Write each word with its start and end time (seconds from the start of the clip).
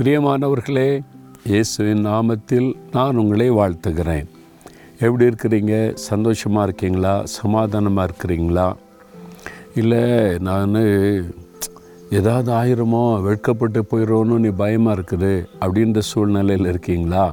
பிரியமானவர்களே 0.00 1.00
இயேசுவின் 1.44 2.06
நாமத்தில் 2.06 2.74
நான் 2.92 3.16
உங்களை 3.16 3.50
வாழ்த்துகிறேன். 3.50 4.26
எப்படி 5.00 5.24
இருக்கிறீங்க? 5.24 5.92
சந்தோஷமாக 5.94 6.66
இருக்கீங்களா? 6.66 7.24
சமாதானமாக 7.24 8.08
இருக்கிறீங்களா? 8.08 8.72
இல்லை 9.74 10.02
நான் 10.38 10.74
ஏதாவது 12.10 12.52
ஆயிரமோ 12.52 13.22
வெட்கப்பட்டு 13.22 13.84
போயிடுவோன்னு 13.90 14.38
நீ 14.38 14.48
பயமாக 14.48 14.96
இருக்குது 14.96 15.44
அப்படின்ற 15.60 15.98
சூழ்நிலையில் 15.98 16.66
இருக்கீங்களா? 16.66 17.32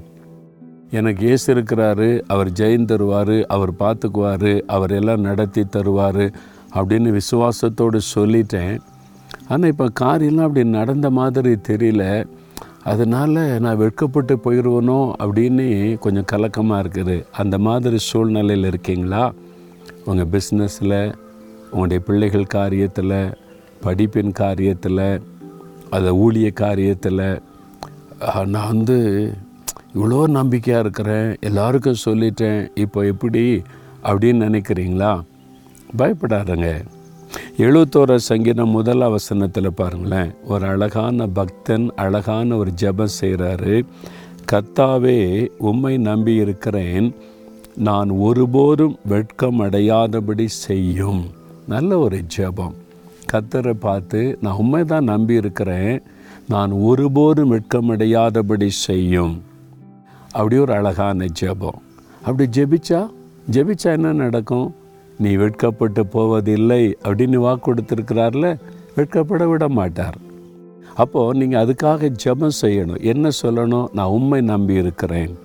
எனக்கு 0.92 1.28
ஏசு 1.28 1.56
இருக்கிறாரு 1.56 2.22
அவர் 2.28 2.52
ஜெயின் 2.52 2.90
தருவார் 2.92 3.44
அவர் 3.46 3.74
பார்த்துக்குவார் 3.80 4.64
அவர் 4.66 4.92
எல்லாம் 4.92 5.22
நடத்தி 5.22 5.62
தருவார் 5.62 6.34
அப்படின்னு 6.76 7.20
விசுவாசத்தோடு 7.20 8.02
சொல்லிட்டேன். 8.16 8.78
ஆனால் 9.48 9.70
இப்போ 9.70 9.90
காரியெல்லாம் 9.94 10.46
அப்படி 10.46 10.68
நடந்த 10.70 11.10
மாதிரி 11.10 11.56
தெரியல. 11.68 12.28
அதனால் 12.92 13.40
நான் 13.64 13.80
வெட்கப்பட்டு 13.82 14.34
போயிடுவனோ 14.44 15.00
அப்படின்னு 15.24 15.66
கொஞ்சம் 16.04 16.28
கலக்கமாக 16.32 16.82
இருக்குது. 16.84 17.16
அந்த 17.42 17.56
மாதிரி 17.68 17.98
சூழ்நிலையில் 18.10 18.70
இருக்கீங்களா? 18.72 19.24
உங்கள் 20.10 20.30
பிஸ்னஸில் 20.34 21.00
உங்களுடைய 21.72 22.00
பிள்ளைகள் 22.08 22.54
காரியத்தில் 22.58 23.18
படிப்பின் 23.86 24.34
காரியத்தில் 24.44 25.06
அதை 25.96 26.12
ஊழிய 26.26 26.50
காரியத்தில் 26.64 27.26
நான் 28.54 28.72
வந்து 28.74 28.98
இவ்வளோ 29.96 30.22
நம்பிக்கையாக 30.38 30.84
இருக்கிறேன் 30.86 31.28
எல்லாருக்கும் 31.50 32.04
சொல்லிட்டேன் 32.06 32.60
இப்போ 32.84 33.00
எப்படி 33.14 33.44
அப்படின்னு 34.10 34.48
நினைக்கிறீங்களா? 34.48 35.12
பயப்படாதங்க. 36.00 36.70
எழுபத்தோர 37.58 38.16
சங்கீதம் 38.16 38.70
முதல் 38.70 39.02
அவசனத்தில் 39.02 39.74
பாருங்களேன். 39.74 40.34
ஒரு 40.44 40.66
அழகான 40.66 41.28
பக்தன் 41.28 41.92
அழகான 41.96 42.56
ஒரு 42.56 42.72
ஜபம் 42.72 43.16
செய்கிறாரு 43.22 43.84
கத்தாவே 44.52 45.48
உம்மை 45.58 45.98
நம்பி 45.98 46.34
இருக்கிறேன். 46.36 47.16
நான் 47.76 48.10
ஒருபோதும் 48.10 48.98
வெட்கம் 49.06 49.60
அடையாதபடி 49.60 50.46
செய்யும். 50.46 51.26
நல்ல 51.68 51.98
ஒரு 51.98 52.22
ஜபம். 52.22 52.74
கத்தரை 53.34 53.74
பார்த்து 53.74 54.38
நான் 54.42 54.56
உண்மை 54.56 54.84
தான் 54.84 55.04
நம்பி 55.04 55.34
இருக்கிறேன். 55.34 56.02
நான் 56.48 56.72
ஒருபோதும் 56.72 57.52
வெட்கமடையாதபடி 57.52 58.68
செய்யும். 58.68 59.44
அப்படி 60.32 60.58
ஒரு 60.58 60.74
அழகான 60.74 61.26
ஜெபம். 61.42 61.80
அப்படி 62.24 62.62
ஜெபிச்சா? 62.62 63.08
ஜெபிச்சா 63.52 63.84
என்ன 63.84 64.14
நடக்கும்? 64.14 64.76
நீ 65.18 65.36
வெட்கப்பட்டு 65.36 66.06
போவதில்லை 66.06 66.98
அப்படின்னு 67.04 67.36
வாக்கு 67.36 67.74
கொடுத்துருக்கிறார்ல 67.74 68.60
வெட்கப்பட 68.96 69.48
விட 69.48 69.70
மாட்டார் 69.70 70.18
அப்போது 70.96 71.40
நீங்கள் 71.40 71.66
அதுக்காக 71.66 72.16
ஜெபம் 72.26 72.58
செய்யணும். 72.62 73.02
என்ன 73.02 73.30
சொல்லணும்? 73.42 73.88
நான் 73.94 74.08
உண்மை 74.08 74.42
நம்பி 74.42 74.74
இருக்கிறேன். 74.74 75.38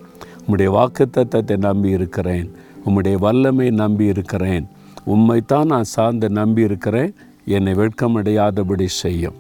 உம்முடைய 0.47 0.71
வாக்குத்தத்தத்தை 0.79 1.57
நம்பி 1.57 1.89
இருக்கிறேன். 1.89 2.51
உம்முடைய 2.87 3.17
வல்லமை 3.19 3.71
நம்பி 3.71 4.05
இருக்கிறேன். 4.05 4.69
உண்மைத்தான் 5.07 5.65
நான் 5.65 5.83
சார்ந்து 5.83 6.31
நம்பி 6.31 6.63
இருக்கிறேன். 6.63 7.15
என்னை 7.45 7.73
வெட்கமடையாதபடி 7.73 8.85
செய்யும். 8.85 9.35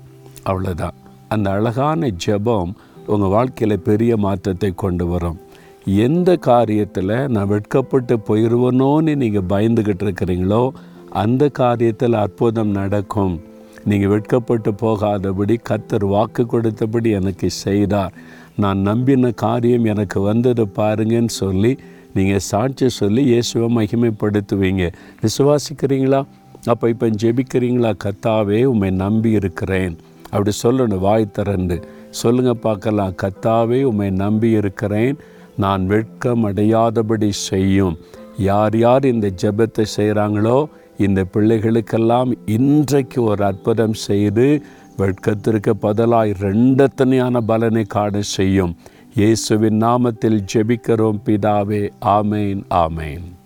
அவ்வளோதான் 0.46 0.96
அந்த 1.28 1.50
அழகான 1.50 2.10
ஜெபம் 2.26 2.72
உங்கள் 3.06 3.28
வாழ்க்கையில் 3.28 3.80
பெரிய 3.80 4.16
மாற்றத்தை 4.16 4.72
கொண்டு 4.74 5.06
வரும். 5.06 5.38
எந்த 5.86 6.36
காரியத்தில் 6.36 7.28
நான் 7.28 7.48
வெட்கப்பட்டு 7.48 8.18
போயிடுவனோன்னு 8.28 9.14
நீங்கள் 9.16 9.48
பயந்துக்கிட்டு 9.48 10.04
இருக்கிறீங்களோ 10.06 10.70
அந்த 11.10 11.50
காரியத்தில் 11.58 12.12
அற்புதம் 12.12 12.70
நடக்கும். 12.70 13.40
நீங்கள் 13.84 14.08
வெட்கப்பட்டு 14.08 14.72
போகாதபடி 14.74 15.56
கத்தர் 15.68 16.04
வாக்கு 16.04 16.46
கொடுத்தபடி 16.46 17.10
எனக்கு 17.10 17.50
செய்தார். 17.50 18.12
நான் 18.56 18.78
நம்பின 18.78 19.30
காரியம் 19.30 19.84
எனக்கு 19.84 20.20
வந்தது 20.20 20.66
பாருங்கன்னு 20.66 21.28
சொல்லி 21.28 21.78
நீங்கள் 22.14 22.38
சாட்சி 22.38 22.88
சொல்லி 22.88 23.24
இயேசுவை 23.24 23.68
மகிமைப்படுத்துவீங்க. 23.76 24.92
விசுவாசிக்கிறீங்களா? 25.22 26.24
அப்போ 26.66 26.88
இப்போ 26.88 27.08
ஜெபிக்கிறீங்களா? 27.08 27.92
கத்தாவே 28.04 28.64
உம்மை 28.64 28.90
நம்பி 28.90 29.30
இருக்கிறேன். 29.30 29.96
அப்படி 30.30 30.50
சொல்லணும் 30.62 30.98
வாய் 30.98 31.30
திறந்து. 31.30 31.82
சொல்லுங்கள் 32.10 32.56
பார்க்கலாம். 32.56 33.14
கத்தாவே 33.22 33.82
உம்மை 33.82 34.10
நம்பி 34.10 34.50
இருக்கிறேன். 34.50 35.16
நான் 35.56 35.86
வெட்கம் 35.86 36.44
அடையாதபடி 36.44 37.30
செய்யும். 37.30 37.98
யார் 38.36 38.76
யார் 38.76 39.04
இந்த 39.04 39.30
ஜெபத்தை 39.42 39.84
செய்கிறாங்களோ 39.96 40.64
இந்த 40.96 41.24
பிள்ளைகளுக்கெல்லாம் 41.32 42.32
இன்றைக்கு 42.46 43.22
ஒரு 43.22 43.44
அற்புதம் 43.44 43.92
செய்து 43.92 44.62
வெட்கத்திற்கு 44.96 45.72
பதிலாய் 45.82 46.34
ரெண்டத்தனையான 46.40 47.40
பலனை 47.40 47.84
காண 47.84 48.20
செய்யும். 48.20 48.76
இயேசுவின் 49.14 49.80
நாமத்தில் 49.82 50.40
ஜெபிக்கிறோம் 50.54 51.20
பிதாவே. 51.24 51.90
ஆமேன் 52.00 52.62
ஆமேன். 52.70 53.41